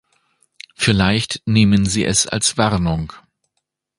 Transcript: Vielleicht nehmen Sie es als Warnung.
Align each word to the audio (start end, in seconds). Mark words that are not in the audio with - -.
Vielleicht 0.73 1.43
nehmen 1.45 1.85
Sie 1.85 2.03
es 2.05 2.25
als 2.25 2.57
Warnung. 2.57 3.13